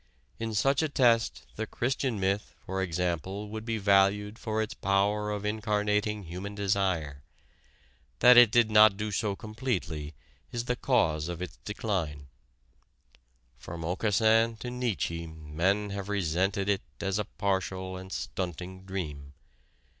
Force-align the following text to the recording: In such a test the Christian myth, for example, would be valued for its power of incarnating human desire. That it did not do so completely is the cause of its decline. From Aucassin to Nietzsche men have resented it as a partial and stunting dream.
In 0.39 0.55
such 0.55 0.81
a 0.81 0.89
test 0.89 1.45
the 1.57 1.67
Christian 1.67 2.19
myth, 2.19 2.55
for 2.65 2.81
example, 2.81 3.49
would 3.49 3.63
be 3.65 3.77
valued 3.77 4.39
for 4.39 4.59
its 4.59 4.73
power 4.73 5.29
of 5.29 5.45
incarnating 5.45 6.23
human 6.23 6.55
desire. 6.55 7.21
That 8.17 8.35
it 8.35 8.49
did 8.51 8.71
not 8.71 8.97
do 8.97 9.11
so 9.11 9.35
completely 9.35 10.15
is 10.51 10.65
the 10.65 10.75
cause 10.75 11.27
of 11.29 11.39
its 11.39 11.57
decline. 11.65 12.29
From 13.59 13.85
Aucassin 13.85 14.57
to 14.61 14.71
Nietzsche 14.71 15.27
men 15.27 15.91
have 15.91 16.09
resented 16.09 16.67
it 16.67 16.81
as 16.99 17.19
a 17.19 17.25
partial 17.25 17.95
and 17.95 18.11
stunting 18.11 18.83
dream. 18.85 19.33